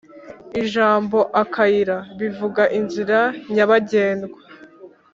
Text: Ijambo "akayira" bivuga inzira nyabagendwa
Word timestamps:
Ijambo 0.61 1.17
"akayira" 1.41 1.97
bivuga 2.19 2.63
inzira 2.79 3.19
nyabagendwa 3.53 4.39